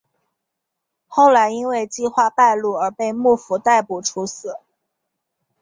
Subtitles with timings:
[1.05, 4.57] 后来因为计划败露而被幕府逮捕处死。